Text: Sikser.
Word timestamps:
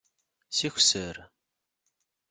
Sikser. 0.57 1.15